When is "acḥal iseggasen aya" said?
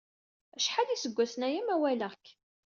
0.57-1.61